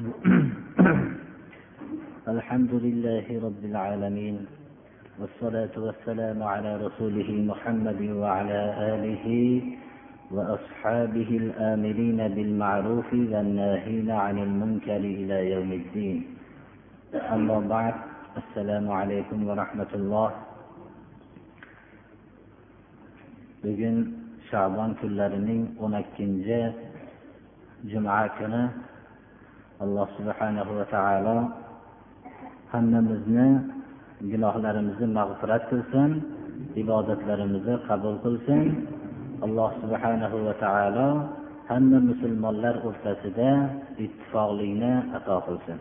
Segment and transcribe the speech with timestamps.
[2.34, 4.36] الحمد لله رب العالمين
[5.20, 8.60] والصلاة والسلام على رسوله محمد وعلى
[8.94, 9.26] آله
[10.32, 16.18] وأصحابه الآمرين بالمعروف والناهين عن المنكر إلى يوم الدين.
[17.14, 17.94] أما بعد
[18.40, 20.30] السلام عليكم ورحمة الله.
[23.60, 23.96] bugun
[24.48, 26.72] shabon kunlarining o'n ikkinchi
[27.92, 28.24] juma
[29.84, 31.36] alloh subhanahu va taolo
[32.72, 33.48] hammamizni
[34.32, 36.10] gunohlarimizni mag'firat qilsin
[36.82, 38.64] ibodatlarimizni qabul qilsin.
[39.46, 41.08] Alloh subhanahu va taolo
[41.70, 43.50] hamma musulmonlar o'rtasida
[44.04, 45.78] ittifoqlikni ato qilsin.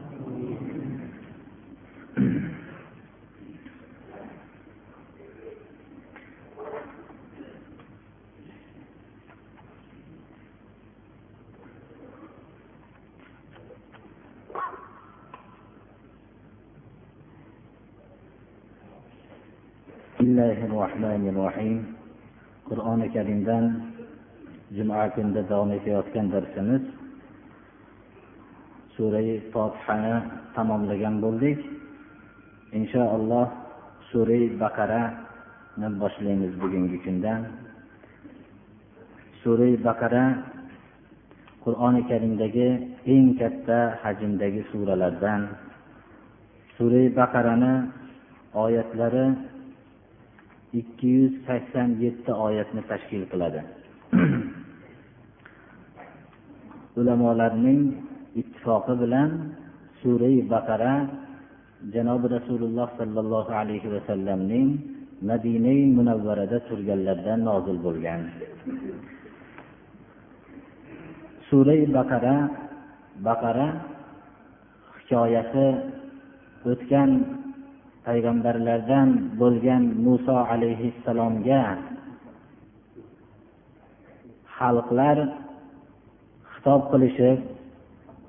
[20.79, 21.77] rohmanir rohim
[22.69, 23.65] qur'oni karimdan
[24.75, 26.83] juma kunida davom etayotgan darsimiz.
[28.95, 30.15] Surai fotihani
[30.55, 31.59] tamomlagan bo'ldik.
[32.77, 33.47] Inshaalloh
[34.11, 37.41] surai baqarani boshlaymiz bugungi kundan.
[39.41, 40.23] Surai baqara
[41.63, 42.69] qur'oni karimdagi
[43.13, 45.41] eng katta hajmdagi suralardan.
[46.75, 47.73] Surai baqarani
[48.63, 49.25] oyatlari
[50.73, 53.61] ikki yuz sakson yetti oyatni tashkil qiladi.
[56.99, 57.81] Ulamolarning
[58.41, 59.29] ittifoqi bilan
[60.01, 60.93] surai baqara
[61.93, 64.67] janobi rasululloh sollallohu alayhi vasallamning
[65.29, 68.21] madinai munavvarada turganlarida nozil bo'lgan.
[71.49, 72.35] Surai baqara
[73.27, 73.67] baqara
[74.97, 75.67] hikoyasi
[76.71, 77.09] o'tgan
[78.09, 79.09] payg'ambarlardan
[79.41, 81.63] bo'lgan muso alayhissalomga
[84.57, 85.17] xalqlar
[86.53, 87.39] xitob qilishib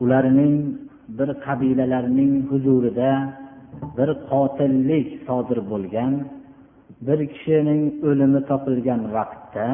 [0.03, 0.57] ularning
[1.19, 3.13] bir qabilalarning huzurida
[3.97, 6.13] bir qotillik sodir bo'lgan
[7.07, 9.67] bir kishining o'limi topilgan vaqtda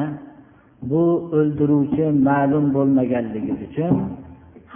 [0.89, 1.03] bu
[1.37, 3.93] o'ldiruvchi ma'lum bo'lmaganligi uchun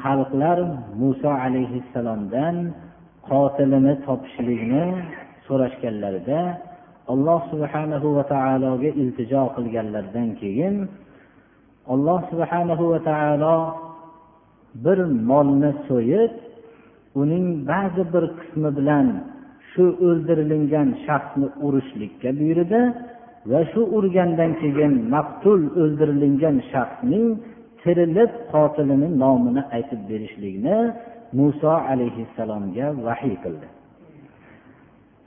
[0.01, 0.57] xalqlar
[1.01, 2.55] muso alayhissalomdan
[3.29, 4.85] qotilini topishlikni
[5.51, 6.41] so'rashganlarida
[7.13, 10.75] alloh subhanahu va taologa iltijo qilganlaridan keyin
[11.93, 13.57] alloh subhanahu va taolo
[14.85, 16.33] bir molni so'yib
[17.21, 19.07] uning ba'zi bir qismi bilan
[19.71, 22.81] shu o'ldirilgan shaxsni urishlikka buyurdi
[23.51, 27.25] va shu urgandan keyin maqtul o'ldirilgan shaxsning
[27.81, 30.77] tirilib qotilini nomini aytib berishlikni
[31.37, 33.67] muso alayhissalomga vahiy qildi.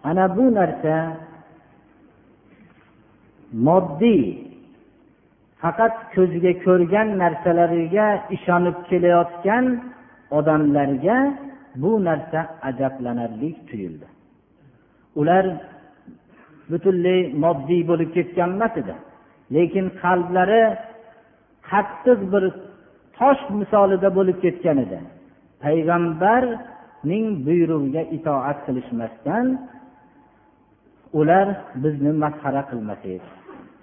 [0.08, 0.96] Ana bu narsa
[3.66, 4.24] moddiy
[5.62, 8.06] faqat ko'ziga ko'rgan narsalariga
[8.36, 9.64] ishonib kelayotgan
[10.38, 11.16] odamlarga
[11.82, 14.06] bu narsa ajablanarli tuyuldi.
[15.20, 15.44] Ular
[16.70, 18.94] butunlay moddiy bo'lib ketgan emas edi
[19.56, 20.62] lekin qalblari
[21.70, 22.44] qattiq bir
[23.18, 24.98] tosh misolida bo'lib ketgan edi.
[25.64, 29.46] Payg'ambarning buyrug'iga itoat qilishmasdan
[31.18, 31.46] ular
[31.82, 33.22] bizni masxara qilmasak.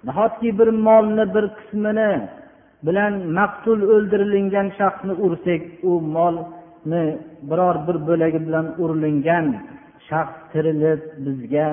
[0.06, 2.12] Nahotki bir molni bir qismini
[2.86, 7.04] bilan maqtul o'ldirilgan shaxsni ursak u molni
[7.50, 9.46] biror bir bo'lagi bilan urilingan
[10.08, 11.66] shaxs tirilib bizga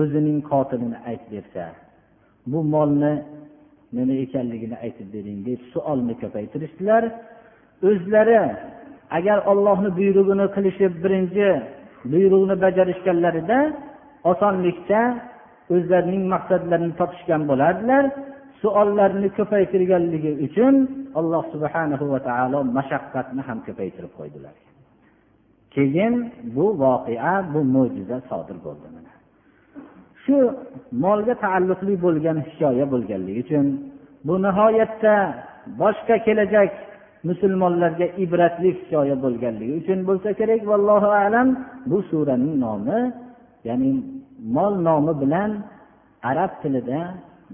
[0.00, 1.64] o'zining qotilini aytib bersa
[2.50, 3.12] bu molni
[3.96, 7.02] nima ekanligini aytib bering deb savolni ko'paytirishdilar.
[7.88, 8.40] O'zlari
[9.18, 11.48] agar ollohni buyrug'ini qilishib birinchi
[12.10, 13.58] buyruqni bajarishganlarida
[14.30, 15.00] osonlikcha
[15.74, 18.04] o'zlarining maqsadlarini topishgan bo'lardilar.
[18.62, 20.74] Suollarni ko'paytirganligi uchun
[21.18, 24.54] alloh subhanahu va taolo mashaqqatni ham ko'paytirib qo'ydilar.
[25.74, 26.14] Keyin
[26.56, 28.86] bu voqea bu mo'jiza sodir bo'ldi
[30.24, 30.36] shu
[31.04, 33.66] molga taalluqli bo'lgan hikoya bo'lganligi uchun
[34.26, 35.14] bu nihoyatda
[35.80, 36.70] boshqa kelajak
[37.28, 41.48] musulmonlarga ibratli hikoya bo'lganligi uchun bo'lsa kerak vallohu alam.
[41.90, 42.98] Bu suraning nomi
[43.68, 43.90] ya'ni
[44.56, 45.50] mol nomi bilan
[46.30, 47.00] arab tilida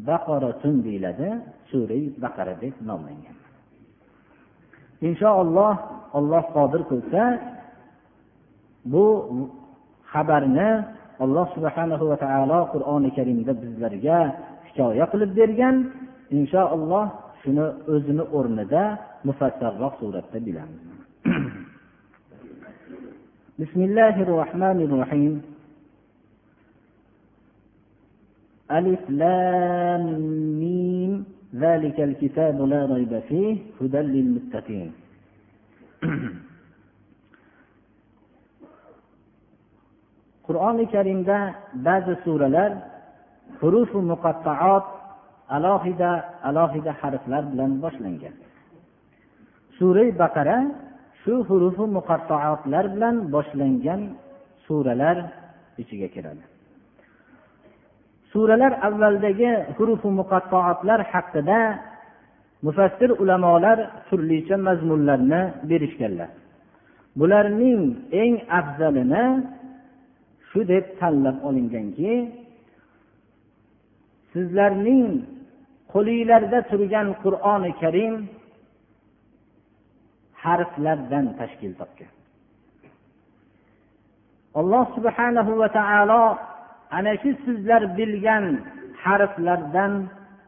[0.09, 1.29] baqoratun deyiladi.
[1.71, 3.37] Surai baqara deb nomlangan.
[5.09, 5.75] Inshaalloh
[6.19, 7.23] olloh qodir qilsa
[8.93, 9.05] bu
[10.13, 10.71] xabarni
[11.25, 14.19] alloh subhanahu va taolo qur'oni karimda bizlarga
[14.67, 15.77] hikoya qilib bergan.
[16.39, 17.07] Inshaalloh
[17.43, 17.65] shuni
[17.95, 18.83] o'zini o'rnida
[19.29, 20.83] mufassarroq suratda bilamiz
[23.59, 25.35] بسم الله الرحمن الرحيم
[28.79, 30.05] ألف لام
[30.63, 31.13] ميم
[31.55, 34.91] ذلك الكتاب لا ريب فيه هدى للمتقين
[40.49, 41.39] qur'oni karimda
[41.87, 42.73] ba'zi suralar
[43.61, 44.85] hurufu muqattaot
[45.57, 46.11] alohida
[46.49, 48.35] alohida harflar bilan boshlangan.
[49.77, 50.59] Sura baqara
[51.23, 54.01] shu hurufi muqattoatlar bilan boshlangan
[54.65, 55.17] suralar
[55.83, 56.45] ichiga kiradi.
[58.33, 61.61] Suralar avvaldagi hurufi muqattoatlar haqida
[62.67, 63.79] mufassir ulamolar
[64.09, 66.31] turlicha mazmunlarni berishganlar.
[67.19, 67.83] Bularning
[68.23, 69.25] eng afzalini
[70.49, 72.13] shu deb tanlab olinganki
[74.33, 75.05] sizlarning
[75.93, 78.15] qo'linglarda turgan qur'oni karim
[80.43, 82.13] harflardan tashkil topgan.
[84.61, 86.25] Alloh subhanahu va taolo
[86.97, 88.45] ana shu sizlar bilgan
[89.05, 89.93] harflardan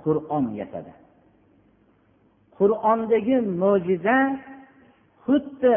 [0.02, 0.92] qur'on yasadi.
[2.58, 4.18] Qur'ondagi mo'jiza
[5.24, 5.76] xuddi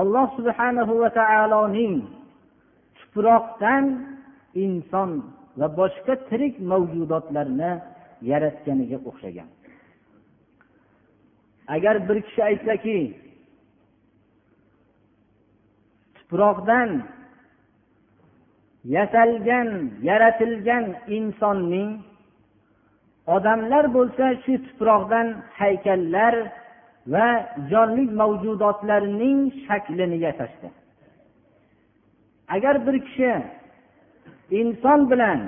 [0.00, 1.94] alloh subhanahu va taoloning
[2.98, 3.84] tuproqdan
[4.64, 5.10] inson
[5.58, 7.72] va boshqa tirik mavjudotlarni
[8.22, 9.48] yaratganiga o'xshagan.
[11.68, 12.98] Agar bir kishi aytsaki
[16.14, 16.90] tuproqdan
[18.84, 19.68] yasalgan
[20.08, 20.84] yaratilgan
[21.16, 21.90] insonning
[23.26, 25.26] odamlar bo'lsa shu tuproqdan
[25.60, 26.34] haykallar
[27.12, 27.28] va
[27.70, 30.68] jonli mavjudotlarning shaklini yasashdi.
[32.54, 33.32] Agar bir kishi
[34.60, 35.40] inson bilan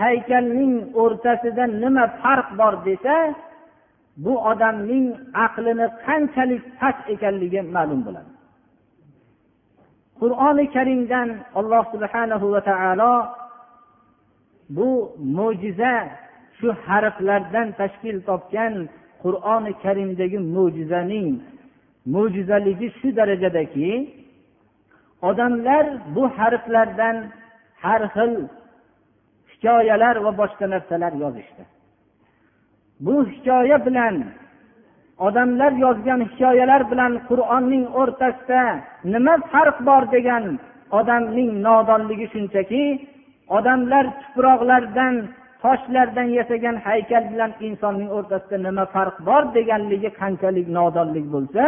[0.00, 3.16] haykalning o'rtasida nima farq bor desa
[4.24, 5.06] bu odamning
[5.46, 8.30] aqlini qanchalik past ekanligi ma'lum bo'ladi.
[10.20, 13.14] Qur'oni karimdan alloh subhanahu va taolo
[14.76, 14.90] bu
[15.36, 15.94] mo'jiza
[16.58, 18.74] shu harflardan tashkil topgan
[19.22, 21.28] qur'oni karimdagi mo'jizaning
[22.14, 23.90] mo'jizaligi shu darajadaki
[25.28, 27.16] odamlar bu harflardan
[27.82, 28.32] har xil
[29.60, 31.62] hikoyalar va boshqa narsalar yozishdi.
[33.00, 34.14] Bu hikoya bilan
[35.26, 38.62] odamlar yozgan hikoyalar bilan qur'onning o'rtasida
[39.14, 40.44] nima farq bor degan
[40.98, 42.84] odamning nodonligi shunchaki
[43.56, 45.14] odamlar tuproqlardan
[45.64, 51.64] toshlardan yasagan haykal bilan insonning o'rtasida nima farq bor deganligi qanchalik nodonlik bo'lsa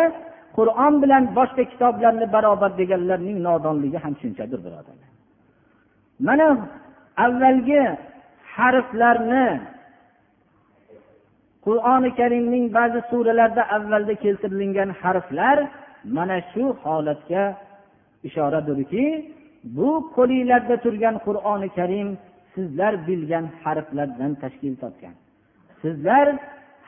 [0.56, 5.10] qur'on bilan boshqa kitoblarni barobar deganlarning nodonligi ham shunchadir birodarlar
[6.28, 6.46] mana
[7.24, 7.82] avvalgi
[8.56, 9.48] harflarni
[11.66, 15.58] qur'oni karimning ba'zi suralarida avvalda keltirilgan harflar
[16.16, 17.44] mana shu holatga
[18.28, 19.06] ishoradirki
[19.76, 22.08] bu qo'linglarda turgan qur'oni karim
[22.54, 25.14] sizlar bilgan harflardan tashkil topgan.
[25.82, 26.26] Sizlar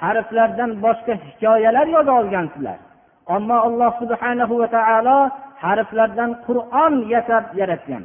[0.02, 2.78] harflardan boshqa hikoyalar yoza olgansizlar.
[3.36, 5.18] Ammo alloh subhanahu va taolo
[5.64, 8.04] harflardan qur'on yasab yaratgan.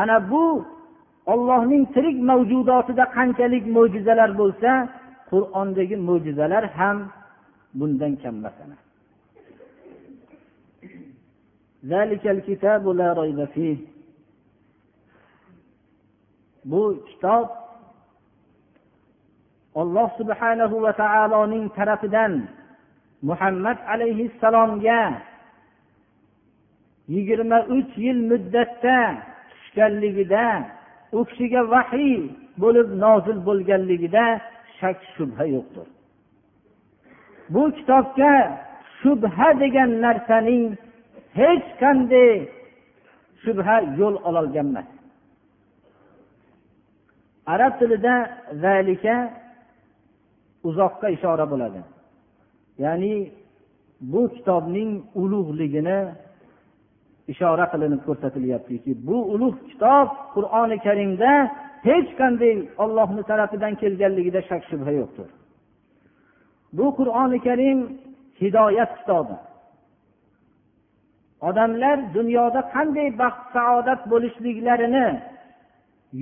[0.00, 0.44] Ana bu
[1.26, 4.70] ollohning tirik mavjudotida qanchalik mo'jizalar bo'lsa
[5.30, 6.96] qur'ondagi mo'jizalar ham
[7.78, 8.56] bundan kam emas
[16.70, 17.46] bu kitob
[19.80, 22.32] olloh subhanahu va taoloning tarafidan
[23.28, 25.02] muhammad alayhissalomga
[27.14, 28.98] yigirma uch yil muddatda
[29.50, 30.46] tushganligida
[31.16, 32.16] u kishiga vahiy
[32.62, 34.24] bo'lib nozil bo'lganligida
[34.78, 35.86] shak shubha yo'qdir.
[37.54, 38.32] Bu kitobga
[39.00, 40.64] shubha degan narsaning
[41.38, 42.32] hech qanday
[43.42, 44.88] shubha yo'l ololgan emas
[47.54, 48.14] arab tilida
[48.64, 49.16] zalika
[50.68, 51.80] uzoqqa ishora bo'ladi.
[52.84, 53.14] Ya'ni
[54.12, 54.90] bu kitobning
[55.22, 55.98] ulug'ligini
[57.32, 61.32] ishora qilinib ko'rsatilyaptiki bu ulug' kitob qur'oni karimda
[61.88, 65.28] hech qanday ollohni tarafidan kelganligida shak shubha yo'qdir.
[66.76, 67.78] Bu qur'oni karim
[68.40, 69.36] hidoyat kitobi.
[71.48, 75.08] Odamlar dunyoda qanday baxt saodat bo'lishliklarini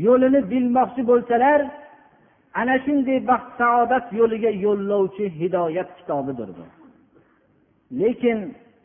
[0.06, 1.60] yo'lini bilmoqchi bo'lsalar
[2.60, 6.64] ana shunday baxt saodat yo'liga yo'llovchi hidoyat kitobidir bu.
[8.00, 8.38] Lekin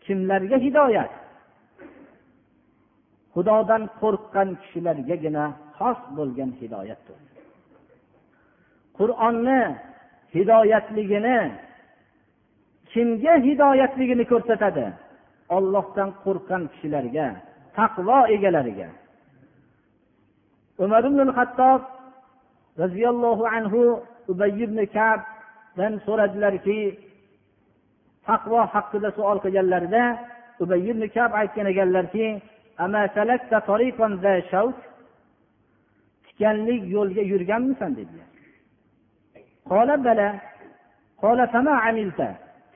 [0.05, 1.11] kimlarga hidoyat?
[3.35, 5.45] Xudodan qo'rqqan kishilargagina
[5.77, 7.17] xos bo'lgan hidoyatdir.
[8.97, 9.61] Qur'onni
[10.35, 11.39] hidoyatligini
[12.91, 14.85] kimga hidoyatligini ko'rsatadi?
[15.57, 17.27] Ollohdan qo'rqqan kishilarga
[17.77, 18.89] taqvo egalariga.
[20.83, 21.81] Umar ibn hattob
[22.81, 23.81] roziyallohu anhu
[24.31, 26.79] ubay ibn kabdan so'radilarki
[28.27, 30.03] taqvo haqida savol qilganlarida
[30.63, 32.27] ubay ibn kab aytgan ekanlarki
[36.25, 38.29] tikanlik yo'lga yurganmisan dedilar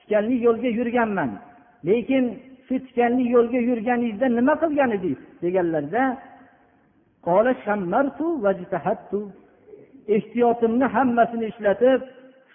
[0.00, 1.30] tikanli yo'lga yurganman
[1.88, 2.24] lekin
[2.66, 6.02] shu tikanli yo'lga yurganingizda nima qilgan edingiz deganlarda
[10.16, 12.00] ehtiyotimni hammasini ishlatib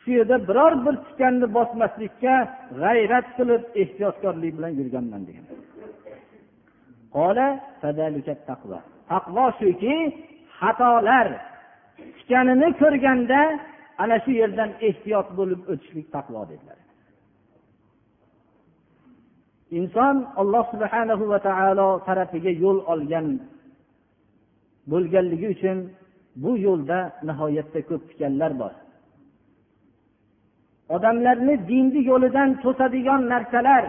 [0.02, 2.36] shu yerda biror bir tikanni bosmaslikka
[2.82, 5.55] g'ayrat qilib ehtiyotkorlik bilan yurganman degan
[9.12, 9.96] taqvo shuki
[10.60, 11.28] xatolar
[12.18, 13.42] tikanini ko'rganda
[14.04, 16.80] ana shu yerdan ehtiyot bo'lib o'tishlik taqvo dedilar.
[19.80, 23.28] Inson alloh subhanahu va taolo tarafiga yo'l olgan
[24.92, 25.78] bo'lganligi uchun
[26.44, 28.74] bu yo'lda nihoyatda ko'p tikanlar bor.
[30.96, 33.86] Odamlarni dinni yo'lidan to'sadigan narsalar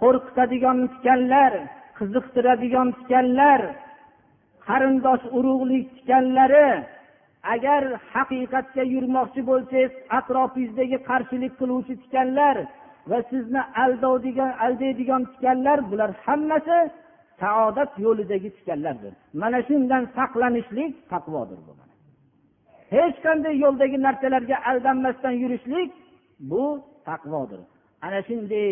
[0.00, 1.52] qo'rqitadigan tikanlar
[2.00, 3.60] qiziqtiradigan tikanlar
[4.66, 6.70] qarindosh urug'lik tikanlari
[7.54, 7.82] agar
[8.14, 12.56] haqiqatga yurmoqchi bo'lsangiz atrofing'izdagi qarshilik qiluvchi tikanlar
[13.10, 16.78] va sizni aldovdigan aldaydigan tikanlar bular hammasi
[17.40, 19.12] saodat yo'lidagi tikanlardir.
[19.42, 21.72] Mana shundan saqlanishlik taqvodir bu
[22.96, 25.90] hech qanday yo'ldagi narsalarga aldanmasdan yurishlik
[26.50, 26.64] bu
[27.08, 27.60] taqvodir.
[28.06, 28.70] Ana shunday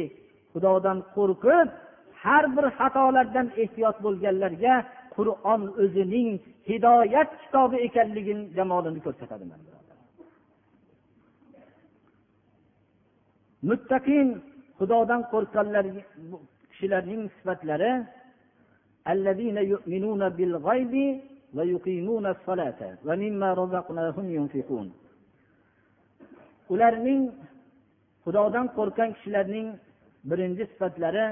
[0.52, 1.68] xudodan qo'rqib
[2.22, 4.75] har bir xatolardan ehtiyot bo'lganlarga
[5.16, 6.30] qur'on o'zining
[6.70, 9.44] hidoyat kitobi ekanligini jamolini ko'rsatadi
[13.68, 14.28] muttaqin
[14.78, 15.84] xudodan qo'rqqanlar
[16.70, 17.92] kishilarning sifatlari
[26.72, 27.22] ularning
[28.25, 29.68] xudodan qo'rqqan kishilarning
[30.30, 31.26] birinchi sifatlari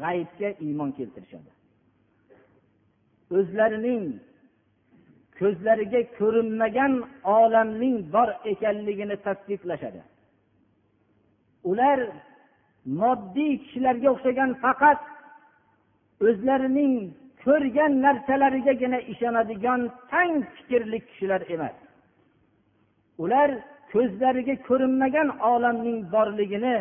[0.00, 1.50] g'aybga iymon keltirishadi.
[3.36, 4.04] O'zlarining
[5.38, 6.92] ko'zlariga ko'rinmagan
[7.38, 10.00] olamning bor ekanligini tasdiqlashadi.
[11.70, 11.98] Ular
[13.00, 15.00] moddiy kishilarga o'xshagan faqat
[16.26, 16.94] o'zlarining
[17.44, 21.76] ko'rgan narsalarigagina ishonadigan tang fikrli kishilar emas.
[23.22, 23.50] Ular
[23.92, 26.76] ko'zlariga ko'rinmagan olamning borligini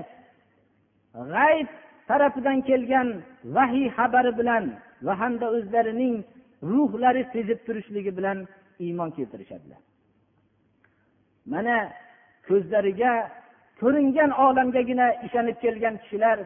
[1.33, 1.69] g'ayb
[2.09, 3.07] tarafidan kelgan
[3.55, 4.63] vahiy xabari bilan
[5.05, 6.15] va hamda o'zlarining
[6.71, 8.37] ruhlari sezib turishligi bilan
[8.85, 9.81] iymon keltirishadilar.
[11.51, 11.77] Mana
[12.47, 13.13] ko'zlariga
[13.81, 16.37] ko'ringan olamgagina ishonib kelgan kishilar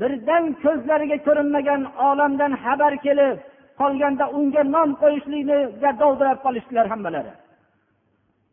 [0.00, 3.36] birdan ko'zlariga ko'rinmagan olamdan xabar kelib
[3.80, 7.32] qolganda unga nom qo'yishlikniga dovdirab qolishdilar hammalari.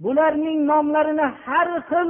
[0.04, 2.10] Bularning nomlarini har xil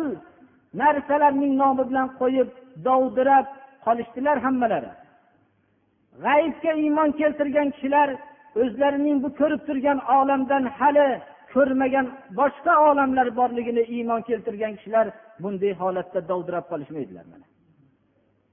[0.82, 2.50] narsalarning nomi bilan qo'yib
[2.88, 3.46] dovdirab
[3.88, 4.92] qolishdilar hammalari.
[6.26, 8.10] G'aybga iymon keltirgan kishilar
[8.62, 11.08] o'zlarining bu ko'rib turgan olamdan hali
[11.54, 12.06] ko'rmagan
[12.40, 15.06] boshqa olamlar borligini iymon keltirgan kishilar
[15.44, 17.26] bunday holatda dovdirab qolishmaydilar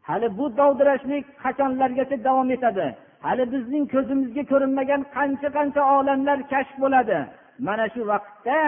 [0.08, 2.86] hali bu dovdirashlik qachonlargacha davom etadi?
[3.26, 7.18] Hali bizning ko'zimizga ko'rinmagan qancha qancha olamlar kashf bo'ladi?
[7.66, 8.58] Mana shu vaqtda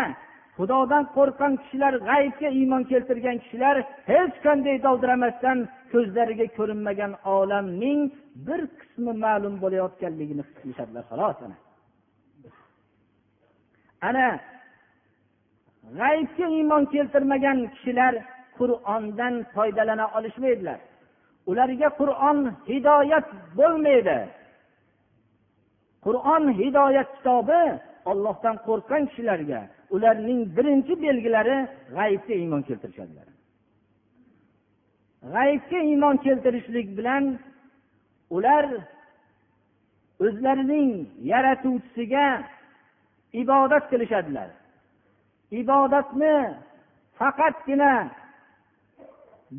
[0.57, 3.77] xudodan qo'rqqan kishilar g'aybga iymon keltirgan kishilar
[4.11, 5.59] hech qanday dovdiramasdan
[5.93, 8.01] ko'zlariga ko'rinmagan olamning
[8.47, 11.39] bir qismi ma'lum bo'layotganligini his qilishadilar xolos
[14.09, 14.31] ana.
[16.01, 18.15] G'aybga iymon keltirmagan kishilar
[18.59, 20.79] qur'ondan foydalana olishmaydilar.
[21.51, 22.39] Ularga qur'on
[22.71, 23.27] hidoyat
[23.59, 24.19] bo'lmaydi.
[26.07, 27.63] Qur'on hidoyat kitobi
[28.11, 29.61] ollohdan qo'rqqan kishilarga
[29.95, 31.57] ularning birinchi belgilari
[31.97, 33.29] g'aybga iymon keltirishadilar.
[35.35, 37.25] G'aybga iymon keltirishlik bilan
[38.37, 38.65] ular
[40.25, 40.91] o'zlarining
[41.33, 42.27] yaratuvchisiga
[43.43, 44.49] ibodat qilishadilar.
[45.61, 46.35] Ibodatni
[47.19, 47.93] faqatgina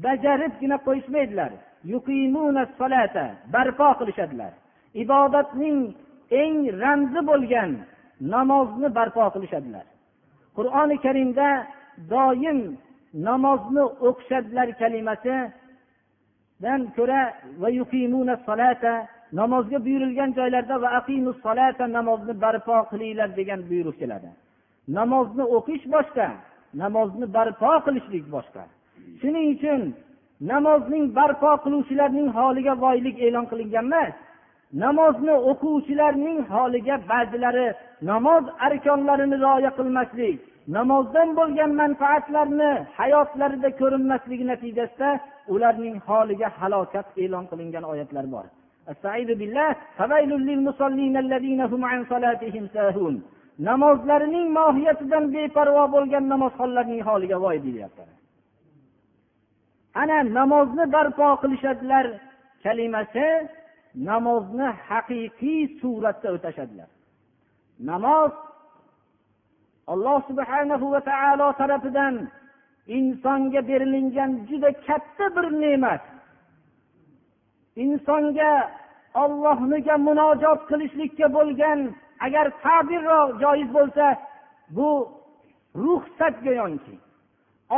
[0.04, 1.52] bajaribgina qo'yishmaydilar.
[3.54, 4.54] Barpo qilishadilar.
[5.04, 5.78] Ibodatning
[6.42, 7.72] eng ramzi bo'lgan
[8.34, 9.86] namozni barpo qilishadilar.
[10.58, 11.48] Qur'oni karimda
[12.14, 12.60] doim
[13.28, 17.22] namozni o'qishadilar kalimasidan ko'ra
[19.40, 20.90] namozga buyurilgan joylarda va
[21.44, 24.30] solata namozni barpo qilinglar degan buyruq keladi.
[24.98, 26.28] Namozni o'qish boshqa
[26.82, 28.64] namozni barpo qilishlik boshqa.
[29.22, 29.82] Shuning uchun
[30.52, 34.14] namozning barpo qiluvchilarning holiga voylik e'lon qilingan emas.
[34.74, 37.68] Namozni o'quvchilarning holiga ba'zilari
[38.12, 40.38] namoz arkonlarini rioya qilmaslik
[40.78, 45.10] namozdan bo'lgan manfaatlarni hayotlarida ko'rinmasligi natijasida
[45.54, 48.46] ularning holiga halokat e'lon qilingan oyatlar bor.
[53.70, 58.04] Namozlarining mohiyatidan beparvo bo'lgan namozxonlarning holiga voy deyilyapti
[60.02, 62.06] ana namozni barpo qilishadilar
[62.64, 63.26] kalimasi
[63.96, 66.90] namozni haqiqiy suratda o'tashadilar.
[67.90, 68.32] Namoz
[69.94, 72.16] alloh subhanahu va taolo tarafidan
[72.98, 76.04] insonga berilingan juda katta bir ne'mat.
[77.84, 78.52] Insonga
[79.24, 81.80] ollohniga munojot qilishlikka bo'lgan
[82.26, 84.06] agar ta'birroq joiz bo'lsa
[84.76, 84.90] bu
[85.84, 86.96] ruxsat go'yoki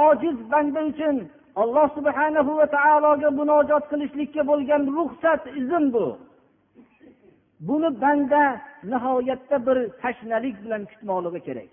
[0.08, 1.16] ojiz banda uchun
[1.62, 6.06] alloh subhanahu va taologa munojot qilishlikka bo'lgan ruxsat izn bu.
[7.68, 8.44] Buni banda
[8.92, 11.70] nihoyatda bir tashnalik bilan kutmoqligi kerak.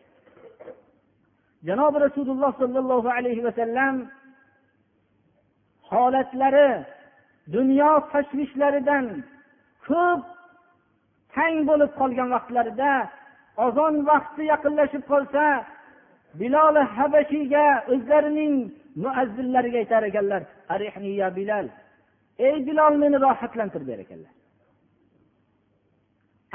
[1.69, 3.95] Janobi rasululloh sollallohu alayhi vasallam
[5.91, 6.71] holatlari
[7.57, 9.05] dunyo tashvishlaridan
[9.87, 10.23] ko'p
[11.35, 12.93] tang bo'lib qolgan vaqtlarida
[13.67, 15.45] ozon vaqti yaqinlashib qolsa
[16.41, 18.55] biloli habashiyga o'zlarining
[19.05, 20.43] muazzinlariga aytar ekanlar
[21.39, 21.67] bilal
[22.39, 24.33] ey bilol meni rohatlantir der ekanlar.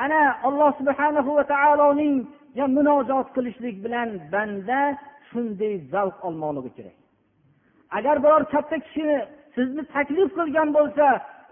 [0.03, 2.15] Ana alloh subhanahu va taoloning
[2.77, 4.79] munojot qilishlik bilan banda
[5.29, 6.97] shunday zavq olmoqligi kerak.
[7.97, 9.07] Agar biror katta kishi
[9.55, 11.05] sizni taklif qilgan bo'lsa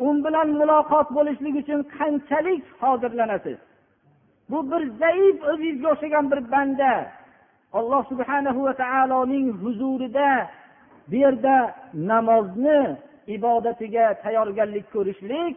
[0.06, 3.60] u bilan muloqot bo'lishlik uchun qanchalik hozirlanasiz
[4.50, 6.92] bu bir zaif o'zingizga o'xshagan bir banda.
[7.74, 10.50] Alloh subhanahu va taoloning huzurida
[11.10, 11.56] bu yerda
[11.94, 12.98] namozni
[13.36, 15.54] ibodatiga tayyorgarlik ko'rishlik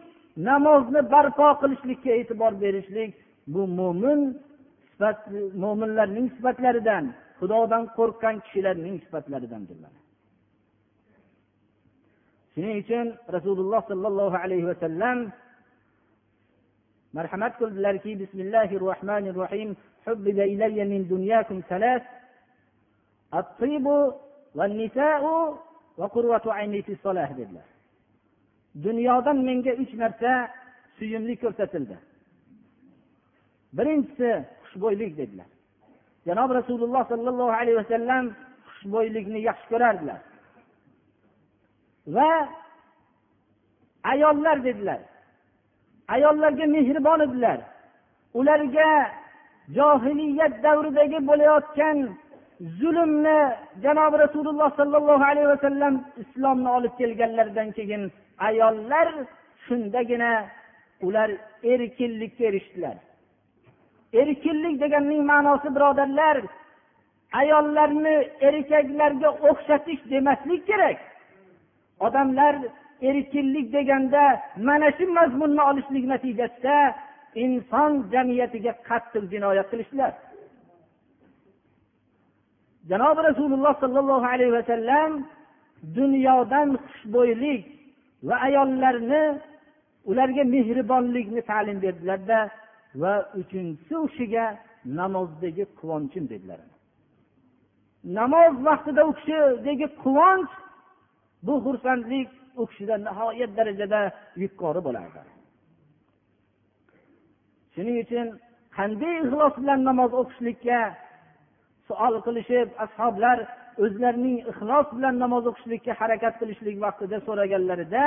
[0.49, 3.11] namozni barpo qilishlikka e'tibor berishlik
[3.53, 4.19] bu mo'min
[4.89, 5.17] sifat
[5.63, 7.03] mo'minlarning sifatlaridan
[7.39, 9.93] xudodan qo'rqqan kishilarning sifatlaridandirlar
[12.53, 15.17] shuning uchun rasululloh sollallohu alayhi vasallam
[17.17, 19.69] marhamat qildilarki bismillahi rohmanir rohim
[20.06, 22.02] حبب إلي من دنياكم ثلاث
[23.34, 23.86] الطيب
[24.54, 25.22] والنساء
[25.98, 27.68] وقرة عيني في الصلاة dedilar
[28.84, 30.32] dunyodan menga uch narsa
[30.98, 31.96] suyumli ko'rsatildi
[33.76, 34.30] birinchisi
[34.62, 35.48] xushbo'ylik dedilar
[36.26, 38.24] janob rasululloh sollallohu alayhi vasallam
[38.70, 40.20] xushbo'ylikni yaxshi ko'rardilar
[42.16, 42.30] va
[44.12, 45.00] ayollar dedilar
[46.14, 47.58] ayollarga mehribon edilar
[48.38, 48.88] ularga
[49.77, 51.97] johiliyat davridagi bo'layotgan
[52.79, 53.39] zulmni
[53.83, 58.11] janobi rasululloh sollallohu alayhi vasallam islomni olib kelganlaridan keyin
[58.47, 59.07] ayollar
[59.65, 60.31] shundagina
[61.01, 61.29] ular
[61.63, 62.95] erkinlikka erishdilar.
[64.13, 66.37] Erkinlik deganning ma'nosi birodarlar
[67.41, 68.15] ayollarni
[68.47, 70.97] erkaklarga o'xshatish demaslik kerak.
[71.99, 72.55] Odamlar
[73.09, 74.23] erkinlik deganda
[74.57, 76.95] mana shu mazmunni olishlik natijasida
[77.43, 80.13] inson jamiyatiga qattiq jinoyat qilishdilar.
[82.89, 85.11] Janobi rasululloh sollallohu alayhi vasallam
[85.97, 87.63] dunyodan xushbo'ylik
[88.27, 89.23] va ayollarni
[90.09, 92.39] ularga mehribonlikni ta'lim berdilarda
[93.01, 94.45] va uchinchisi u kishiga
[94.99, 96.59] namozdagi quvonchim dedilar.
[98.19, 100.51] Namoz vaqtida u kishidagi quvonch
[101.45, 102.29] bu xursandlik
[102.61, 104.01] u kishida nihoyat darajada
[104.43, 105.32] yuqori bo'lardi.
[107.73, 108.27] Shuning uchun
[108.77, 110.79] qanday ixlos bilan namoz o'qishlikka
[111.87, 113.37] savol qilishib ashoblar
[113.83, 118.03] o'zlarining ixlos bilan namoz o'qishlikka harakat qilishlik vaqtida so'raganlarida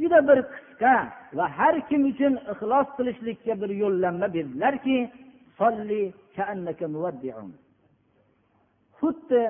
[0.00, 0.94] juda bir qisqa
[1.38, 4.98] va har kim uchun ixlos qilishlikka bir yo'llanma berdilarki
[9.00, 9.42] xuddi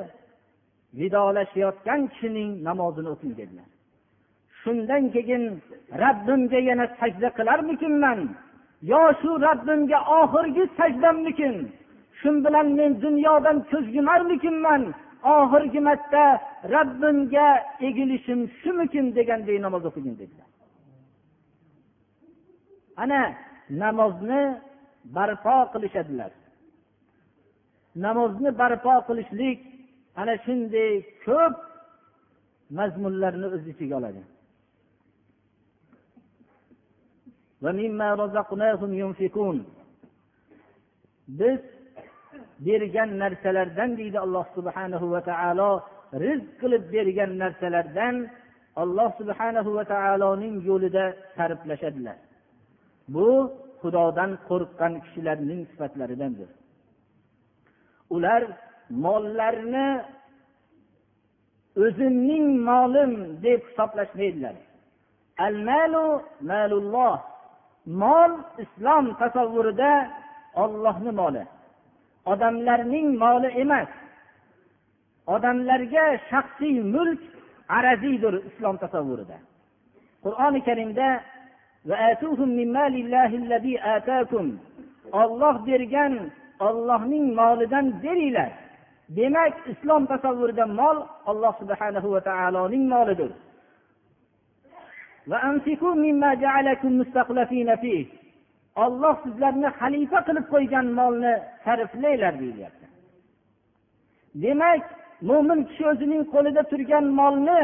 [1.00, 3.68] vidolashayotgan kishining namozini o'qing dedilar.
[4.60, 5.42] Shundan keyin
[6.02, 8.20] rabbimga yana sajda qilarmikinman?
[8.82, 11.54] Yo shu rabbimga oxirgi sajdammikin
[12.20, 14.82] shu bilan men dunyodan ko'z yumarmikinman
[15.34, 16.24] oxirgi marta
[16.74, 17.46] rabbimga
[17.88, 20.48] egilishim shumikin deganday namoz o'qigin dedilar.
[23.02, 23.20] Ana
[23.82, 24.42] namozni
[25.16, 26.32] barpo qilishadilar.
[28.04, 29.58] Namozni barpo qilishlik
[30.20, 30.92] ana shunday
[31.24, 31.54] ko'p
[32.78, 34.22] mazmunlarni o'z ichiga oladi.
[41.28, 41.60] Biz
[42.66, 45.70] bergan narsalardan deydi alloh subhanahu va taolo
[46.24, 48.16] rizq qilib bergan narsalardan
[48.82, 51.04] alloh subhanahu va taoloning yo'lida
[51.36, 52.18] sarflashadilar.
[53.14, 53.28] Bu
[53.80, 56.48] xudodan qo'rqqan kishilarning sifatlaridandir.
[58.14, 58.42] Ular
[59.04, 59.88] mollarni
[61.84, 63.12] o'zimning molim
[63.44, 64.56] deb hisoblashmaydilar.
[65.46, 66.06] Al malu
[66.50, 67.16] malulloh.
[67.86, 68.32] Mol
[68.64, 70.08] islom tasavvurida
[70.54, 71.44] ollohni moli.
[72.26, 73.88] Odamlarning moli emas.
[75.26, 77.20] Odamlarga shaxsiy mulk
[77.68, 79.38] araziydir islom tasavvurida.
[80.24, 81.08] Qur'oni karimda
[85.12, 86.12] olloh bergan
[86.60, 88.50] ollohning molidan beringlar.
[89.16, 90.96] Demak islom tasavvurida mol
[91.30, 93.30] alloh subhanahu va taoloning molidir.
[98.84, 101.34] Olloh sizlarni xalifa qilib qo'ygan molni
[101.64, 102.86] sarflanglar deyilyapti
[104.42, 104.82] demak
[105.28, 107.62] mo'min kishi o'zining qo'lida turgan molni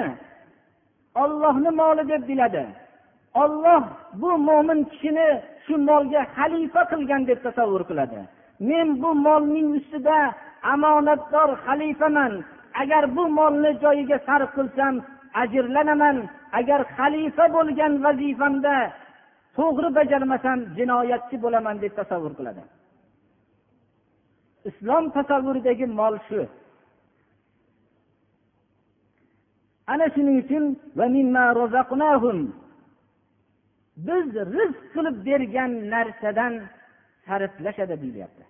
[1.14, 2.64] ollohni moli deb biladi.
[3.42, 3.82] Olloh
[4.20, 5.28] bu mo'min kishini
[5.64, 8.20] shu molga xalifa qilgan deb tasavvur qiladi.
[8.68, 10.18] Men bu molning ustida
[10.72, 12.32] omonatdor xalifaman.
[12.82, 14.94] Agar bu molni joyiga sarf qilsam
[15.42, 16.16] ajrlanaman.
[16.58, 18.76] Agar xalifa bo'lgan vazifamda
[19.56, 22.62] to'g'ri bajarmasam jinoyatchi bo'laman deb tasavvur qiladi.
[24.70, 26.40] Islom tasavvuridagi mol shu.
[29.92, 30.64] Ana shuning uchun
[34.06, 36.52] biz rizq qilib bergan narsadan
[37.26, 38.42] sarflashadi deyilyapti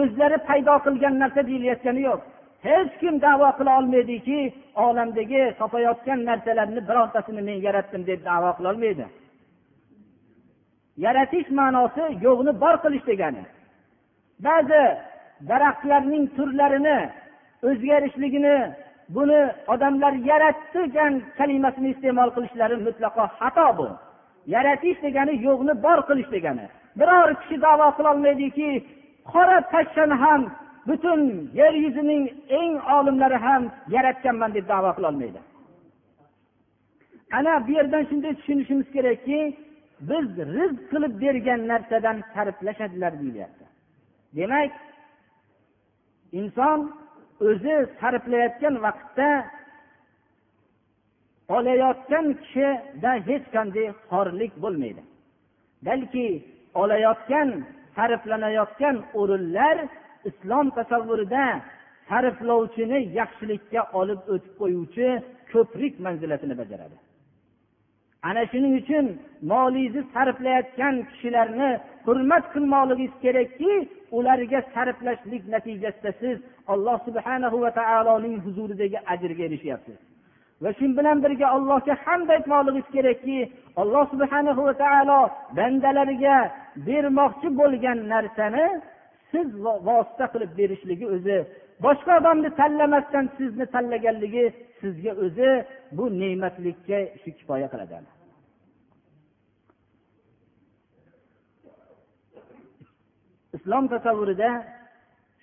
[0.00, 2.20] o'zlari paydo qilgan narsa deyilayotgani yo'q.
[2.66, 4.40] Hech kim davo qila olmaydiki
[4.86, 9.06] olamdagi topayotgan narsalarni birontasini men yaratdim deb davo qilolmaydi
[11.04, 13.42] yaratish ma'nosi yo'qni bor qilish degani.
[14.46, 14.82] Ba'zi
[15.50, 16.98] daraxtlarning turlarini
[17.68, 18.56] o'zgarishligini
[19.16, 19.40] buni
[19.74, 23.88] odamlar yaratdi degan kalimasini iste'mol qilishlari mutlaqo xato bu.
[24.54, 26.66] Yaratish degani yo'qni bor qilish degani.
[26.98, 28.70] Biror kishi davo qilolmaydiki
[29.32, 30.42] qora pashshani ham
[30.88, 31.20] butun
[31.60, 32.24] yer yuzining
[32.60, 33.62] eng olimlari ham
[33.94, 35.40] yaratganman deb davo qilolmaydi.
[37.38, 39.40] Ana bu yerdan shunday tushunishimiz kerakki
[40.10, 43.64] biz rizq qilib bergan narsadan sarflashadilar deyilyapti
[44.36, 44.72] demak
[46.40, 46.78] inson
[47.48, 49.28] o'zi sarflayotgan vaqtda
[51.56, 55.02] olayotgan kishida hech qanday xorlik bo'lmaydi.
[55.86, 56.26] Balki
[56.82, 57.48] olayotgan
[57.96, 59.76] sarflanayotgan o'rinlar
[60.28, 61.44] islom tasavvurida
[62.08, 65.08] sarflovchini yaxshilikka olib o'tib qo'yuvchi
[65.52, 66.96] ko'prik manzilatini bajaradi.
[68.28, 69.06] Ana shuning uchun
[69.52, 71.70] molingizni sarflayotgan kishilarni
[72.06, 73.72] hurmat qilmoqligingiz kerakki
[74.18, 76.36] ularga sarflashlik natijasida siz
[76.72, 79.98] alloh subhanahu va taoloning huzuridagi ajrga erishyapsiz.
[80.62, 83.38] Va shu bilan birga allohga hamd aytmoqligingiz kerakki
[83.80, 85.20] alloh subhanahu va taolo
[85.58, 86.36] bandalariga
[86.86, 88.66] bermoqchi bo'lgan narsani
[89.32, 89.48] siz
[89.88, 91.38] vosita qilib berishligi o'zi
[91.84, 94.44] boshqa odamni tanlamasdan sizni tanlaganligi
[94.80, 95.50] sizga o'zi
[95.96, 97.96] bu ne'matlikka shu kifoya qiladi
[103.56, 104.50] islom tasavvurida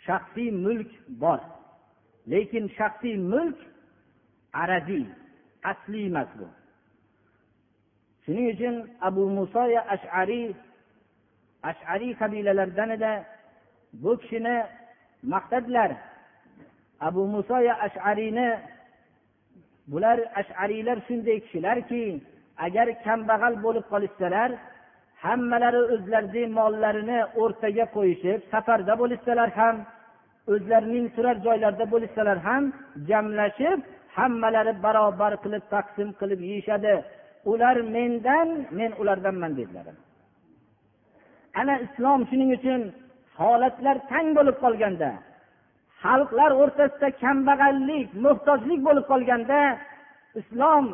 [0.06, 0.92] shaxsiy mulk
[1.24, 1.40] bor
[2.32, 3.58] lekin shaxsiy mulk
[4.64, 5.06] arabiy
[5.72, 6.48] asliy emas bu.
[8.24, 8.76] Shuning uchun
[9.08, 9.64] abu muso
[9.96, 10.48] ashariy
[11.70, 13.14] ashariy qabilalaridan edi.
[13.94, 14.64] Bu kishini
[15.24, 15.92] maqtadilar.
[17.00, 18.60] Abu musoya ashariyni
[19.88, 22.04] bular ashariylar shunday kishilarki
[22.66, 24.50] agar kambag'al bo'lib qolishsalar
[25.26, 29.76] hammalari o'zlarini mollarini o'rtaga qo'yishib safarda bo'lishsalar ham
[30.54, 32.64] o'zlarining turar joylarida bo'lishsalar ham
[33.10, 33.80] jamlashib
[34.18, 36.96] hammalari barobar qilib taqsim qilib yeyishadi.
[37.52, 39.86] Ular mendan men ulardanman dedilar.
[41.60, 42.82] Ana islom shuning uchun
[43.40, 45.12] holatlar tang bo'lib qolganda
[46.04, 49.60] xalqlar o'rtasida kambag'allik muhtojlik bo'lib qolganda
[50.42, 50.86] islom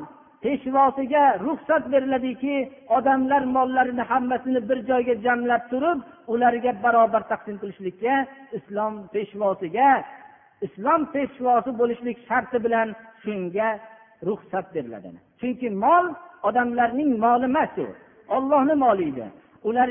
[0.44, 2.56] peshvosiga ruxsat beriladiki
[2.98, 6.00] odamlar mollarini hammasini bir joyga jamlab turib
[6.34, 8.16] ularga barobar taqsim qilishlikka
[8.58, 9.90] islom peshvosiga
[10.68, 12.88] islom peshvosi bo'lishlik sharti bilan
[13.24, 13.70] shunga
[14.28, 16.06] ruxsat beriladi chunki mol
[16.48, 17.88] odamlarning moli emas u
[18.36, 19.26] ollohni moli edi.
[19.69, 19.89] ular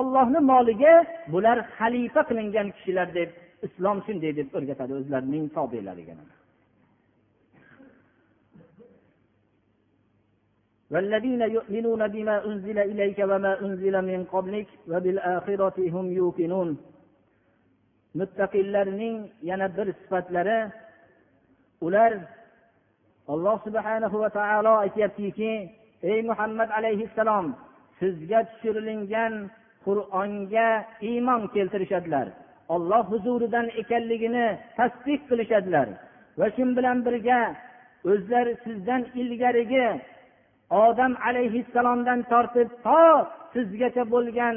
[0.00, 0.94] ollohni moliga
[1.32, 3.30] bular xalifa qilingan kishilar deb
[3.66, 6.16] islom shunday deb o'rgatadi o'zlarining tobelariga
[10.92, 16.70] والذين يؤمنون بما أنزل إليك وما أنزل من قبلك وبالآخرة هم يوقنون
[18.18, 20.70] muttaqillarning yana bir sifatlari
[21.80, 22.12] ular
[23.28, 25.52] alloh subhanahu va taolo aytyaptiki
[26.02, 27.46] ey muhammad alayhissalom
[27.99, 29.33] sizga tushirilingan
[29.85, 30.69] qur'onga
[31.09, 32.27] iymon keltirishadilar.
[32.75, 35.87] Olloh huzuridan ekanligini tasdiq qilishadilar.
[36.39, 37.39] Va shu bilan birga
[38.11, 39.87] o'zlari sizdan ilgarigi
[40.69, 43.01] odam alayhissalomdan tortib to
[43.53, 44.55] sizgacha bo'lgan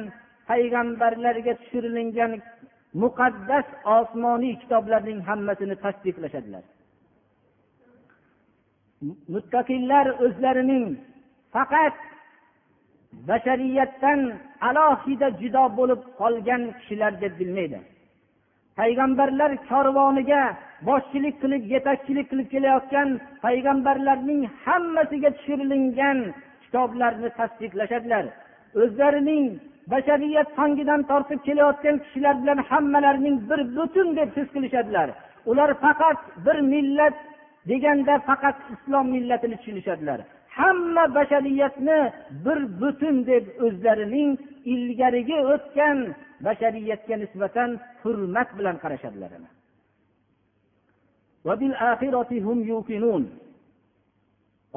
[0.48, 2.32] payg'ambarlarga tushirilingan
[3.02, 3.66] muqaddas
[3.98, 6.64] osmoniy kitoblarning hammasini tasdiqlashadilar
[9.34, 10.86] muttaqillar o'zlarining
[11.54, 11.94] faqat
[13.28, 14.20] bashariyatdan
[14.68, 17.78] alohida judo bo'lib qolgan kishilar deb bilmaydi.
[18.78, 20.42] Payg'ambarlar korvoniga
[20.88, 23.08] boshchilik qilib yetakchilik qilib kelayotgan
[23.44, 26.18] payg'ambarlarning hammasiga tushirilgan
[26.62, 28.24] kitoblarni tasdiqlashadilar.
[28.82, 29.44] O'zlarining
[29.92, 35.08] bashariyat songidan tortib kelayotgan kishilar bilan hammalarining bir butun deb his qilishadilar.
[35.50, 37.16] Ular faqat bir millat
[37.70, 40.20] deganda faqat islom millatini tushunishadilar.
[40.56, 42.00] Hamma bashariyatni
[42.44, 44.32] bir butun deb o'zlarining
[44.74, 45.98] ilgarigi o'tgan
[46.46, 47.70] bashariyatga nisbatan
[48.02, 49.30] hurmat bilan qarashadilar.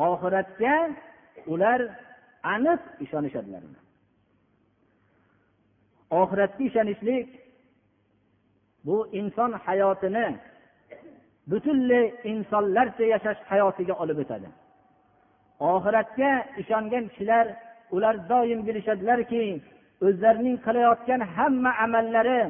[0.08, 0.76] Oxiratga
[1.54, 1.80] ular
[2.54, 3.64] aniq ishonishadilar.
[6.22, 7.28] Oxiratga ishonishlik
[8.86, 10.28] bu inson hayotini
[11.52, 14.48] butunlay insonlarcha yashash hayotiga olib o'tadi.
[15.60, 17.46] Oxiratga ishongan kishilar
[17.96, 19.62] ular doim bilishadilarki
[20.06, 22.42] o'zlarining qilayotgan hamma amallari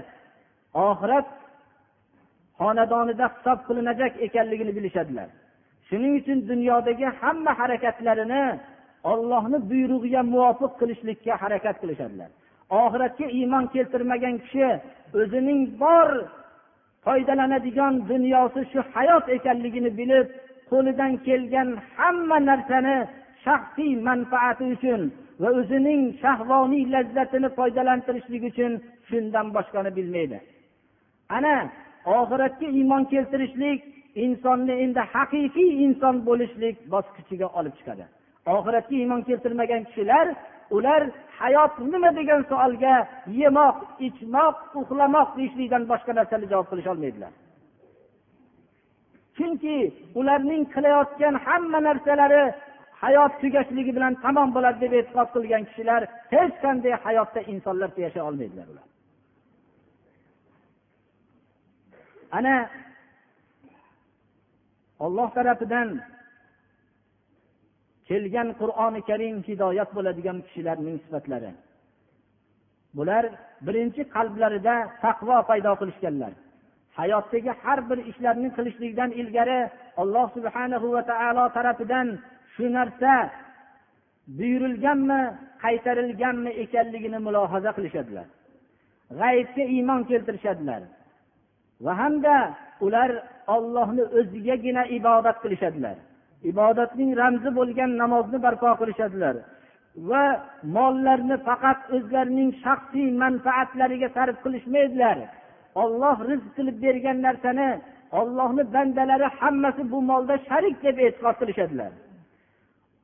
[0.88, 1.28] oxirat
[2.60, 5.30] xonadonida hisob qilinajak ekanligini bilishadilar.
[5.88, 8.46] Shuning uchun dunyodagi hamma harakatlarini
[9.12, 12.30] ollohni buyrug'iga muvofiq qilishlikka harakat qilishadilar.
[12.82, 14.68] Oxiratga iymon keltirmagan kishi
[15.20, 16.10] o'zining bor
[17.06, 20.28] foydalanadigan dunyosi shu hayot ekanligini bilib
[20.72, 22.98] qo'lidan kelgan hamma narsani
[23.46, 25.02] shaxsiy manfaati uchun
[25.42, 28.72] va o'zining shahvoniy lazzatini foydalantirishlik uchun
[29.10, 30.38] shundan boshqani bilmaydi.
[31.38, 31.56] Ana
[32.20, 33.80] oxiratga iymon keltirishlik
[34.26, 38.06] insonni endi haqiqiy inson bo'lishlik bosqichiga olib chiqadi.
[38.56, 40.28] Oxiratga iymon keltirmagan kishilar
[40.78, 41.02] ular
[41.40, 42.96] hayot nima degan savolga
[43.42, 47.32] yemoq ichmoq uxlamoq deyishlikdan boshqa narsani javob qilisholmaydilar
[49.38, 49.78] chunki
[50.20, 52.44] ularning qilayotgan hamma narsalari
[53.04, 56.02] hayot tugashligi bilan tamom bo'ladi deb e'tiqod qilgan kishilar
[56.34, 58.88] hech qanday hayotda insonlarcha yashay olmaydilar ular.
[62.38, 62.56] Ana
[65.06, 65.88] olloh tarafidan
[68.10, 71.52] kelgan qur'oni karim hidoyat bo'ladigan kishilarning sifatlari.
[72.98, 73.24] Bular
[73.68, 76.34] birinchi qalblarida taqvo paydo qilishganlar.
[77.00, 79.60] Hayotdagi har bir ishlarni qilishlikdan ilgari
[80.02, 82.08] alloh subhanahu va taolo tarafidan
[82.56, 83.14] shu narsa
[84.38, 85.22] buyurilganmi
[85.64, 88.28] qaytarilganmi ekanligini mulohaza qilishadilar.
[89.20, 90.82] G'aybga iymon keltirishadilar.
[91.86, 92.36] Va hamda
[92.86, 93.10] ular
[93.56, 95.96] ollohni o'zigagina ibodat qilishadilar.
[96.52, 99.36] Ibodatning ramzi bo'lgan namozni barpo qilishadilar
[100.10, 100.24] va
[100.76, 105.18] mollarni faqat o'zlarining shaxsiy manfaatlariga sarf qilishmaydilar.
[105.84, 107.70] Olloh rizq qilib bergan narsani
[108.20, 111.92] ollohni bandalari hammasi bu molda sharik deb e'tiqod qilishadilar.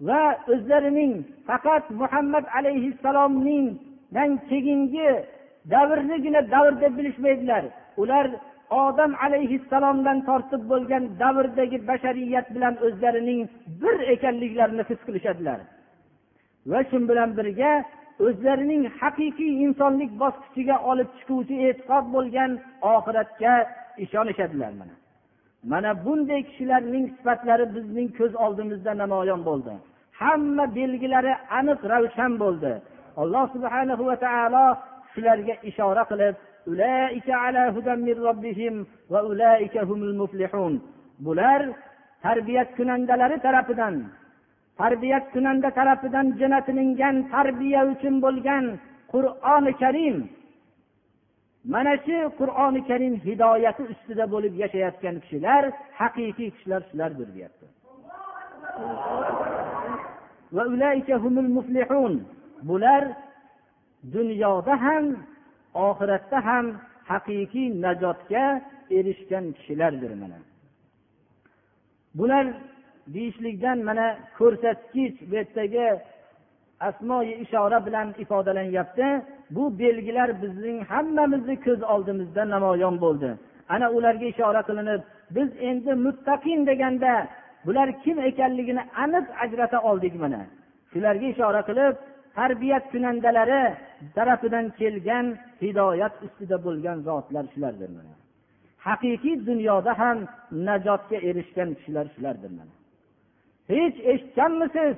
[0.07, 1.13] Va o'zlarining
[1.47, 5.09] faqat muhammad alayhissalomningdan keyingi
[5.73, 7.63] davrnigina davr deb bilishmaydilar.
[8.01, 8.25] Ular
[8.83, 13.41] odam alayhissalomdan tortib bo'lgan davrdagi bashariyat bilan o'zlarining
[13.81, 15.59] bir ekanliklarini his qilishadilar.
[16.71, 17.71] Va shu bilan birga
[18.25, 22.51] o'zlarining haqiqiy insonlik bosqichiga olib chiquvchi e'tiqod bo'lgan
[22.95, 23.53] oxiratga
[24.03, 24.95] ishonishadilar mana.
[25.71, 29.73] Mana bunday kishilarning sifatlari bizning ko'z oldimizda namoyon bo'ldi.
[30.21, 32.71] Hamma belgilari aniq ravshan bo'ldi.
[33.21, 34.65] Alloh subhanahu va taolo
[35.13, 36.35] shularga ishora qilib
[41.25, 41.61] bular
[42.25, 43.95] tarbiyat kunandalari tarafidan
[44.81, 48.65] tarbiyat kunanda tarafidan jo'natilingan tarbiya uchun bo'lgan
[49.13, 50.17] qur'oni karim.
[51.73, 55.63] Mana shu qur'oni karim hidoyati ustida bo'lib yashayotgan kishilar
[55.99, 57.65] haqiqiy kishilar shulardir deyapti
[62.69, 63.03] bular
[64.15, 65.05] dunyoda ham
[65.87, 66.65] oxiratda ham
[67.11, 68.45] haqiqiy najotga
[68.97, 70.39] erishgan kishilardir mana.
[72.19, 72.45] Bular
[73.07, 74.05] deyishlikdan mana
[74.37, 75.87] ko'rsatkich bu yerdagi
[76.79, 79.07] asmoyi ishora bilan ifodalanyapti.
[79.49, 83.29] Bu belgilar bizning hammamizni ko'z oldimizda namoyon bo'ldi.
[83.69, 85.01] Ana ularga ishora qilinib
[85.35, 87.27] biz endi muttaqin deganda
[87.65, 90.41] bular kim ekanligini aniq ajrata oldik mana.
[90.91, 91.95] Shularga ishora qilib
[92.37, 93.63] tarbiyat kunandalari
[94.15, 95.25] tarafidan kelgan
[95.61, 98.13] hidoyat ustida bo'lgan zotlar shulardir mana.
[98.87, 100.17] Haqiqiy dunyoda ham
[100.67, 102.73] najotga erishgan kishilar shulardir mana.
[103.71, 104.95] Hech eshitganmisiz?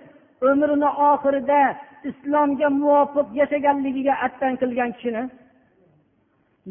[0.49, 1.62] Umrini oxirida
[2.09, 5.23] islomga muvofiq yashaganligiga attan qilgan kishini?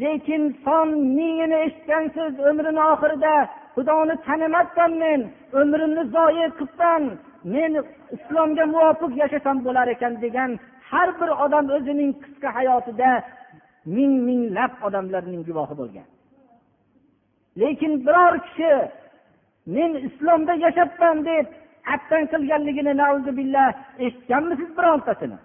[0.01, 3.35] Lekin son mingini eshitgansiz umrini oxirida?
[3.75, 5.21] Xudoni tanimabman men
[5.61, 7.03] umrimni zoyi qilibman
[7.55, 7.73] men
[8.17, 10.51] islomga muvofiq yashasam bo'lar ekan degan
[10.91, 13.11] har bir odam o'zining qisqa hayotida
[13.97, 16.09] ming minglab odamlarning guvohi bo'lgan.
[17.61, 18.73] Lekin biror kishi
[19.77, 21.47] men islomda yashabman deb
[21.95, 22.93] attan qilganligini
[23.39, 23.69] billah
[23.99, 25.39] eshitganmisiz birontasini?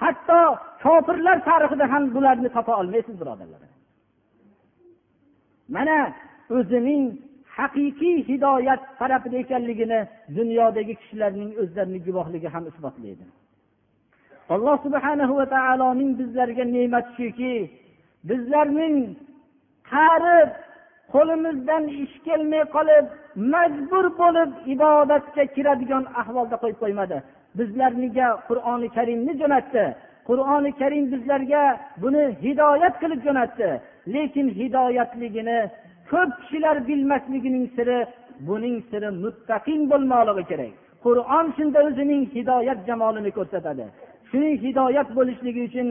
[0.00, 0.40] Hatto
[0.82, 3.60] kofirlar tarixida ham bularni topa olmaysiz birodarlar.
[5.74, 5.98] Mana
[6.56, 7.02] o'zining
[7.56, 10.00] haqiqiy hidoyat tarafida ekanligini
[10.38, 13.24] dunyodagi kishilarning o'zlarini guvohligi ham isbotlaydi.
[14.54, 17.54] Alloh subhanahu va taoloning bizlarga ne'mati shuki
[18.28, 18.96] bizlarning
[19.92, 20.50] qarib
[21.14, 23.06] qo'limizdan ish kelmay qolib
[23.54, 27.18] majbur bo'lib ibodatga kiradigan ahvolda qo'yib qo'ymadi.
[27.58, 29.84] Bizlarniga qur'oni karimni jo'natdi?
[30.28, 31.62] Qur'oni karim bizlarga
[32.02, 33.68] buni hidoyat qilib jo'natdi.
[34.14, 35.58] Lekin hidoyatligini
[36.10, 37.98] ko'p kishilar bilmasligining siri
[38.48, 40.72] buning siri muttaqin bo'lmoqligi kerak.
[41.06, 43.84] Qur'on shunda o'zining hidoyat jamolini ko'rsatadi.
[44.30, 45.88] Shuning hidoyat bo'lishligi uchun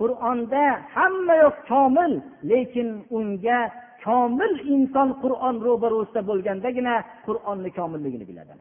[0.00, 0.64] qur'onda
[0.94, 2.12] hamma yoq komil
[2.50, 2.88] lekin
[3.18, 3.60] unga
[4.05, 6.93] komil inson qur'on ro'barusida bo'lgandagina
[7.27, 8.53] qur'onni komilligini biladi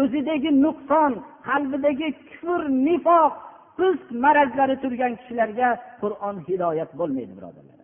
[0.00, 1.12] o'zidagi nuqson
[1.48, 3.32] qalbidagi kufr nifoq
[3.78, 5.68] fisq marazlari turgan kishilarga
[6.02, 7.78] qur'on hidoyat bo'lmaydi birodarlar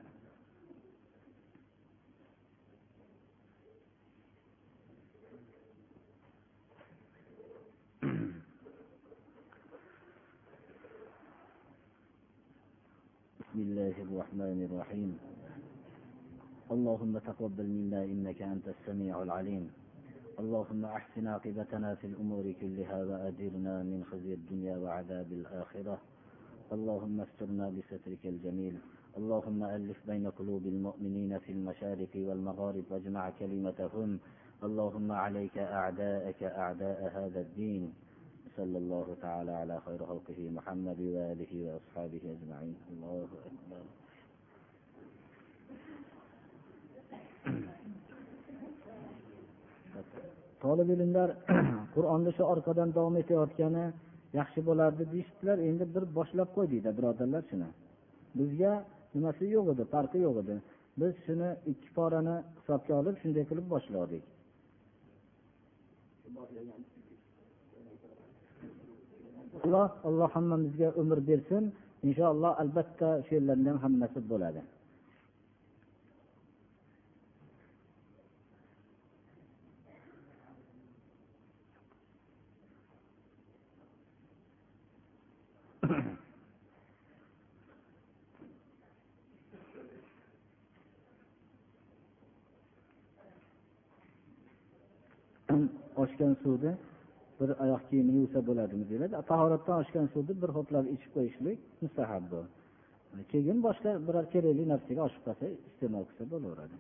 [13.57, 15.11] بسم الله الرحمن الرحيم
[16.72, 19.72] اللهم تقبل منا إنك أنت السميع العليم.
[20.40, 25.98] اللهم أحسن عاقبتنا في الأمور كلها وأجرنا من خزي الدنيا وعذاب الآخرة.
[26.72, 28.76] اللهم استرنا بسترك الجميل.
[29.18, 34.20] اللهم ألف بين قلوب المؤمنين في المشارق والمغارب واجمع كلمتهم.
[34.64, 37.94] اللهم عليك أعداءك أعداء هذا الدين.
[38.58, 42.76] صلى الله تعالى على خير خلقه محمد وآله وأصحابه أجمعين.
[42.92, 44.01] الله أكبر.
[50.64, 51.30] tolib ilmlar
[51.96, 53.86] qur'onni shu orqadan davom etayotgani
[54.40, 55.58] yaxshi bo'lardi deyishdilar.
[55.70, 57.70] Endi bir boshlab qo'ydikda birodarlar shuni.
[58.40, 58.74] Bizga
[59.16, 60.56] nimasi yo'q edi farqi yo'q edi.
[61.02, 64.24] Biz shuni ikki porani hisobga olib shunday qilib boshladik.
[69.64, 71.64] Alloh alloh hammamizga umr bersin.
[72.08, 74.62] Inshaalloh albatta shu yerlarni ham hammasi bo'ladi.
[96.22, 96.74] Oshgan suvni
[97.40, 99.16] bir oyoq kiyimini yuvsa bo'ladimi deyiladi.
[99.32, 102.42] Tahoratdan oshgan suvni bir ho'plab ichib qo'yishlik mustahab bu
[103.32, 106.78] keyin boshqa biror kerakli narsaga oshib qolsa iste'mol qilsa bo'laveradi.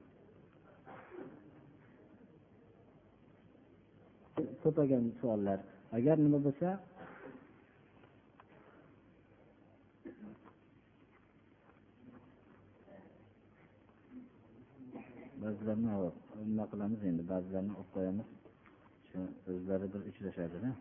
[4.63, 5.59] Ko'paygan savollar.
[5.97, 6.67] Agar nima bo'lsa
[15.43, 15.89] ba'zilarini
[16.51, 17.23] nima qilamiz endi?
[17.33, 18.40] Ba'zilarini olib qo'yamiz.
[19.11, 19.21] Shu
[19.51, 20.71] o'zlari bir uchrashadida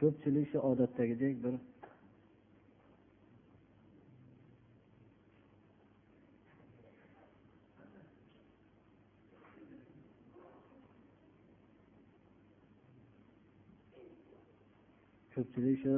[0.00, 1.54] ko'pchilik shu odatdagidek bir
[15.34, 15.94] ko'pchilik shu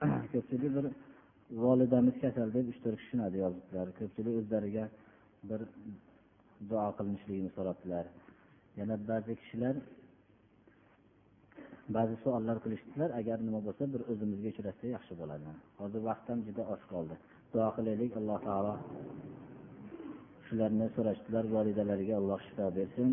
[0.32, 0.86] ko'pchilik bir
[1.64, 4.84] volidamiz kasal deb uch to'rt tushunadi yozibdilar ko'pchilik o'zlariga
[5.50, 5.60] bir
[6.70, 8.04] duo qilinishligini so'rabdilar.
[8.78, 9.74] Yana ba'zi kishilar
[11.96, 13.08] ba'zi savollar qilishdilar.
[13.20, 15.54] Agar nima bo'lsa bir o'zimizga uchratsa yaxshi bo'ladi.
[15.80, 17.14] Hozir vaqt ham juda oz qoldi.
[17.54, 18.12] Duo qilaylik.
[18.20, 18.74] Alloh taolo
[20.46, 23.10] shularni so'rashdilar volidalariga alloh shifo bersin.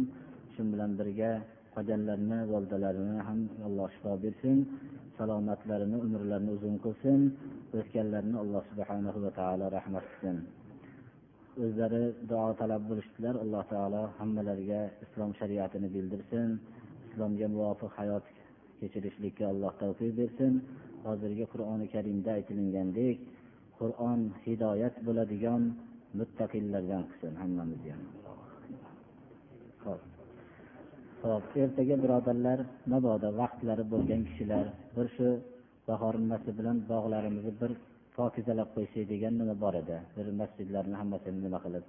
[0.54, 1.32] Shu bilan birga
[1.76, 4.58] qolganlarni volidalarini ham alloh shifo bersin
[5.18, 7.20] salomatlarini umrlarini uzun qilsin
[7.80, 10.38] o'tganlarini alloh subhanahu va taolo rahmat qilsin.
[11.66, 16.50] O'zlari duo talab bo'lishdilar alloh taolo hammalariga islom shariatini bildirsin
[17.08, 18.26] islomga muvofiq hayot
[18.80, 20.54] kechirishlikka alloh tavfiq bersin.
[21.08, 23.18] Hozirgi qur'oni karimda aytilgandek
[23.80, 25.62] qur'on hidoyat bo'ladigan
[26.20, 27.96] muttaqillardan qilsin hammamizni
[29.86, 30.15] hop.
[31.26, 32.60] Ho'p ertaga birodarlar
[32.94, 34.66] mabodo vaqtlari bo'lgan kishilar
[34.96, 35.28] bir shu
[35.90, 37.72] bahor nimasi bilan bog'larimizni bir
[38.18, 39.98] pokizalab qo'ysak degan nima bor edi?
[40.18, 41.86] Bir masjidlarni hammasini nima qilib?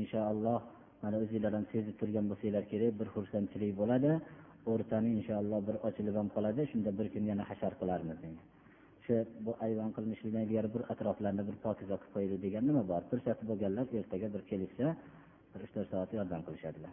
[0.00, 0.60] Inshaalloh
[1.02, 4.12] mana o'zinglar ham sezib turgan bo'lsanglar kerak bir xursandchilik bo'ladi.
[4.72, 8.18] O'rtani inshaalloh bir ochilib ham qoladi shunda bir kun yana hashar qilarmiz
[9.08, 13.02] shu bu ayvon qilinishidan ilgari bir atroflarni bir pokiza qilib qo'yaylik degan nima bor?
[13.10, 14.86] Fursati bo'lganlar ertaga bir kelishsa
[15.52, 16.92] bir uch to'rt soat yordam qilishadilar.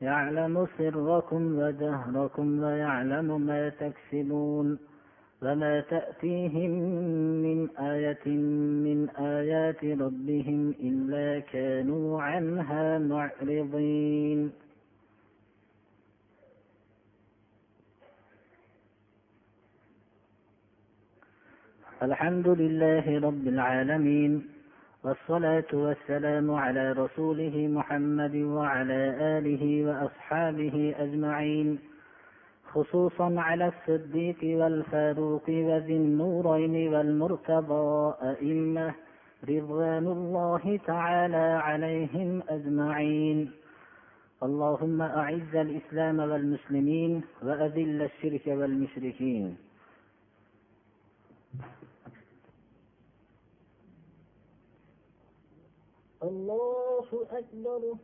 [0.00, 4.78] يعلم سركم وجهركم ويعلم ما تكسبون
[5.42, 6.70] وما تأتيهم
[7.44, 8.26] من آية
[8.86, 14.52] من آيات ربهم إلا كانوا عنها معرضين.
[22.02, 24.55] الحمد لله رب العالمين.
[25.06, 29.02] والصلاة والسلام على رسوله محمد وعلى
[29.38, 31.78] آله وأصحابه أجمعين.
[32.72, 38.94] خصوصا على الصديق والفاروق وذي النورين والمرتضى أئمة
[39.48, 43.50] رضوان الله تعالى عليهم أجمعين.
[44.42, 49.56] اللهم أعز الإسلام والمسلمين وأذل الشرك والمشركين.
[56.25, 57.95] الله أكبر